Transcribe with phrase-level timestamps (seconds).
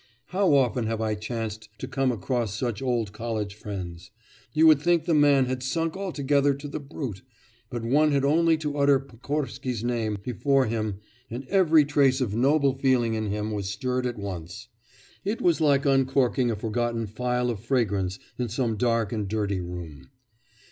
[0.29, 4.09] How often have I chanced to come across such old college friends!
[4.51, 7.21] You would think the man had sunk altogether to the brute,
[7.69, 10.95] but one had only to utter Pokorsky's name before him
[11.29, 14.69] and every trace of noble feeling in him was stirred at once;
[15.23, 20.09] it was like uncorking a forgotten phial of fragrance in some dark and dirty room.